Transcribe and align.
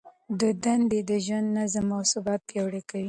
دندې 0.65 0.99
د 1.09 1.11
ژوند 1.25 1.47
نظم 1.57 1.87
او 1.97 2.01
ثبات 2.11 2.41
پیاوړی 2.49 2.81
کوي. 2.89 2.99